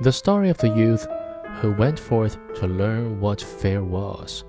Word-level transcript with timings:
The 0.00 0.12
story 0.12 0.48
of 0.48 0.58
the 0.58 0.68
youth 0.68 1.08
who 1.60 1.72
went 1.72 1.98
forth 1.98 2.38
to 2.60 2.68
learn 2.68 3.18
what 3.18 3.40
fear 3.40 3.82
was. 3.82 4.44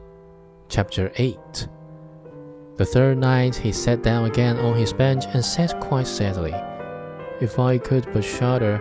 Chapter 0.67 1.11
8 1.15 1.67
The 2.75 2.85
third 2.85 3.17
night 3.17 3.55
he 3.55 3.71
sat 3.71 4.03
down 4.03 4.25
again 4.25 4.57
on 4.57 4.77
his 4.77 4.93
bench 4.93 5.25
and 5.33 5.43
said 5.43 5.79
quite 5.79 6.05
sadly, 6.05 6.53
If 7.41 7.57
I 7.57 7.79
could 7.79 8.05
but 8.13 8.23
shudder. 8.23 8.77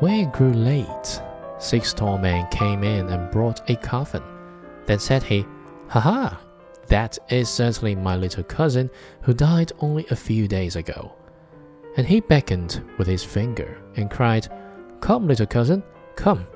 When 0.00 0.14
it 0.14 0.32
grew 0.32 0.52
late, 0.52 1.22
six 1.58 1.94
tall 1.94 2.18
men 2.18 2.48
came 2.48 2.82
in 2.82 3.08
and 3.08 3.30
brought 3.30 3.70
a 3.70 3.76
coffin. 3.76 4.24
Then 4.86 4.98
said 4.98 5.22
he, 5.22 5.46
Ha 5.90 6.00
ha! 6.00 6.40
That 6.88 7.16
is 7.28 7.48
certainly 7.48 7.94
my 7.94 8.16
little 8.16 8.42
cousin 8.42 8.90
who 9.22 9.34
died 9.34 9.70
only 9.78 10.04
a 10.10 10.16
few 10.16 10.48
days 10.48 10.74
ago. 10.74 11.12
And 11.96 12.08
he 12.08 12.18
beckoned 12.18 12.82
with 12.98 13.06
his 13.06 13.22
finger 13.22 13.80
and 13.94 14.10
cried, 14.10 14.48
Come, 15.00 15.26
little 15.26 15.46
cousin, 15.46 15.82
come. 16.14 16.46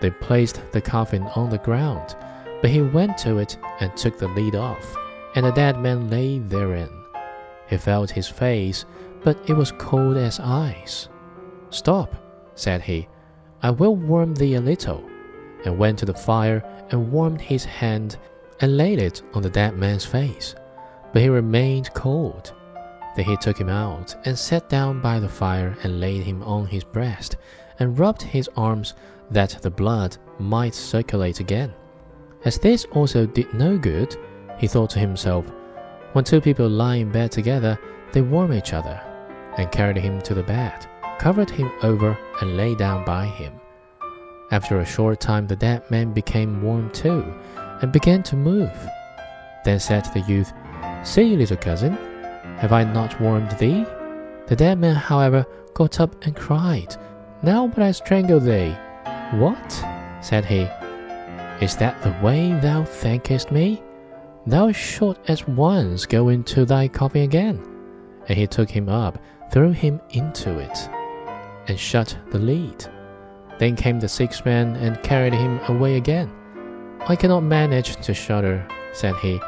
They 0.00 0.10
placed 0.10 0.60
the 0.72 0.80
coffin 0.80 1.22
on 1.34 1.50
the 1.50 1.58
ground, 1.58 2.16
but 2.60 2.70
he 2.70 2.82
went 2.82 3.16
to 3.18 3.38
it 3.38 3.56
and 3.80 3.96
took 3.96 4.18
the 4.18 4.28
lid 4.28 4.54
off, 4.54 4.96
and 5.34 5.46
the 5.46 5.52
dead 5.52 5.78
man 5.78 6.10
lay 6.10 6.38
therein. 6.38 6.90
He 7.68 7.76
felt 7.76 8.10
his 8.10 8.28
face, 8.28 8.84
but 9.22 9.38
it 9.48 9.54
was 9.54 9.72
cold 9.72 10.16
as 10.16 10.40
ice. 10.40 11.08
Stop, 11.70 12.14
said 12.54 12.82
he, 12.82 13.08
I 13.62 13.70
will 13.70 13.94
warm 13.94 14.34
thee 14.34 14.54
a 14.54 14.60
little, 14.60 15.08
and 15.64 15.78
went 15.78 15.98
to 16.00 16.06
the 16.06 16.14
fire 16.14 16.64
and 16.90 17.12
warmed 17.12 17.40
his 17.40 17.64
hand 17.64 18.16
and 18.60 18.76
laid 18.76 18.98
it 18.98 19.22
on 19.32 19.42
the 19.42 19.50
dead 19.50 19.76
man's 19.76 20.04
face, 20.04 20.54
but 21.12 21.22
he 21.22 21.28
remained 21.28 21.94
cold. 21.94 22.52
Then 23.16 23.24
he 23.24 23.36
took 23.36 23.58
him 23.58 23.68
out 23.68 24.14
and 24.24 24.38
sat 24.38 24.68
down 24.68 25.00
by 25.00 25.20
the 25.20 25.28
fire 25.28 25.76
and 25.82 26.00
laid 26.00 26.22
him 26.22 26.42
on 26.42 26.66
his 26.66 26.84
breast 26.84 27.36
and 27.80 27.98
rubbed 27.98 28.22
his 28.22 28.48
arms 28.56 28.94
that 29.30 29.58
the 29.62 29.70
blood 29.70 30.16
might 30.38 30.74
circulate 30.74 31.40
again. 31.40 31.72
As 32.44 32.58
this 32.58 32.84
also 32.92 33.26
did 33.26 33.52
no 33.52 33.76
good, 33.76 34.16
he 34.58 34.66
thought 34.66 34.90
to 34.90 34.98
himself, 34.98 35.44
when 36.12 36.24
two 36.24 36.40
people 36.40 36.68
lie 36.68 36.96
in 36.96 37.10
bed 37.10 37.30
together, 37.32 37.78
they 38.12 38.20
warm 38.20 38.52
each 38.52 38.72
other, 38.72 39.00
and 39.56 39.70
carried 39.70 39.96
him 39.96 40.20
to 40.22 40.34
the 40.34 40.42
bed, 40.42 40.86
covered 41.18 41.50
him 41.50 41.70
over, 41.82 42.18
and 42.40 42.56
lay 42.56 42.74
down 42.74 43.04
by 43.04 43.26
him. 43.26 43.52
After 44.50 44.80
a 44.80 44.86
short 44.86 45.20
time, 45.20 45.46
the 45.46 45.56
dead 45.56 45.88
man 45.90 46.12
became 46.12 46.62
warm 46.62 46.90
too, 46.90 47.24
and 47.80 47.92
began 47.92 48.22
to 48.24 48.36
move. 48.36 48.72
Then 49.64 49.78
said 49.78 50.04
the 50.06 50.20
youth, 50.20 50.52
See, 51.04 51.36
little 51.36 51.56
cousin, 51.56 51.92
have 52.58 52.72
I 52.72 52.84
not 52.84 53.20
warmed 53.20 53.52
thee? 53.52 53.84
The 54.48 54.56
dead 54.56 54.78
man, 54.78 54.96
however, 54.96 55.46
got 55.74 56.00
up 56.00 56.24
and 56.24 56.34
cried, 56.34 56.96
Now 57.42 57.64
will 57.64 57.82
I 57.82 57.92
strangle 57.92 58.40
thee. 58.40 58.76
What? 59.32 59.72
said 60.20 60.44
he. 60.44 60.68
Is 61.64 61.76
that 61.76 62.02
the 62.02 62.14
way 62.22 62.52
thou 62.60 62.84
thankest 62.84 63.50
me? 63.50 63.82
Thou 64.46 64.72
shalt 64.72 65.18
at 65.28 65.48
once 65.48 66.04
go 66.04 66.28
into 66.28 66.64
thy 66.64 66.88
coffin 66.88 67.22
again. 67.22 67.62
And 68.28 68.36
he 68.36 68.46
took 68.46 68.68
him 68.68 68.88
up, 68.88 69.18
threw 69.50 69.70
him 69.70 70.00
into 70.10 70.58
it, 70.58 70.90
and 71.66 71.78
shut 71.78 72.16
the 72.30 72.38
lid. 72.38 72.86
Then 73.58 73.76
came 73.76 74.00
the 74.00 74.08
six 74.08 74.44
men 74.44 74.76
and 74.76 75.02
carried 75.02 75.34
him 75.34 75.60
away 75.68 75.96
again. 75.96 76.30
I 77.08 77.16
cannot 77.16 77.40
manage 77.40 77.96
to 77.96 78.12
shudder, 78.12 78.66
said 78.92 79.16
he. 79.16 79.40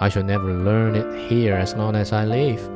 I 0.00 0.08
shall 0.08 0.24
never 0.24 0.52
learn 0.52 0.96
it 0.96 1.28
here 1.28 1.54
as 1.54 1.74
long 1.74 1.94
as 1.94 2.12
I 2.12 2.24
live. 2.24 2.70